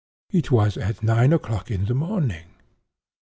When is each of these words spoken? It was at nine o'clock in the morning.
It 0.31 0.49
was 0.49 0.77
at 0.77 1.03
nine 1.03 1.31
o'clock 1.31 1.69
in 1.69 1.85
the 1.85 1.93
morning. 1.93 2.47